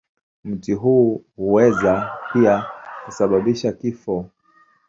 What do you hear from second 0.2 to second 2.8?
Mti huu huweza pia